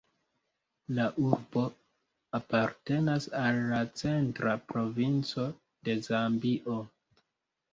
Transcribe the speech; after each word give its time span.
La 0.99 1.03
urbo 1.31 1.65
apartenas 2.39 3.29
al 3.41 3.61
la 3.73 3.83
Centra 4.01 4.57
Provinco 4.73 5.47
de 5.91 5.97
Zambio. 6.09 6.81